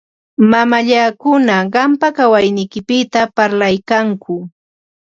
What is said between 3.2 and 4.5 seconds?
parlaykanku.